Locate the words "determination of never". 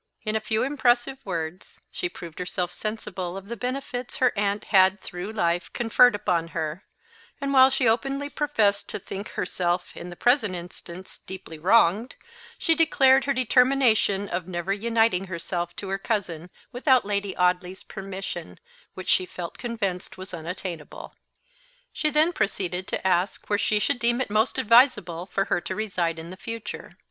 13.35-14.73